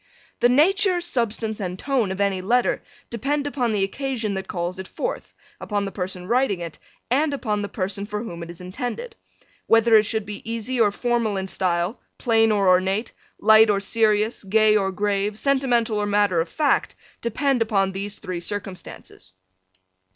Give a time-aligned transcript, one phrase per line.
[0.39, 4.87] The nature, substance and tone of any letter depend upon the occasion that calls it
[4.87, 6.79] forth, upon the person writing it
[7.11, 9.15] and upon the person for whom it is intended.
[9.67, 14.43] Whether it should be easy or formal in style, plain or ornate, light or serious,
[14.43, 19.33] gay or grave, sentimental or matter of fact depend upon these three circumstances.